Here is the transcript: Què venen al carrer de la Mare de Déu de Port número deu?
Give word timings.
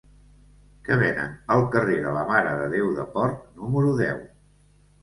Què 0.87 0.97
venen 1.01 1.35
al 1.57 1.67
carrer 1.77 1.99
de 2.07 2.15
la 2.17 2.25
Mare 2.33 2.57
de 2.63 2.73
Déu 2.75 2.91
de 2.99 3.07
Port 3.15 3.49
número 3.63 3.95
deu? 4.05 4.29